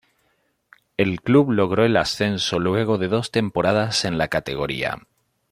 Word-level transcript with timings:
El 0.97 1.21
club 1.21 1.51
logró 1.51 1.85
el 1.85 1.95
ascenso 1.95 2.57
luego 2.57 2.97
de 2.97 3.07
dos 3.07 3.29
temporadas 3.29 4.03
en 4.03 4.17
la 4.17 4.29
categoría. 4.29 4.97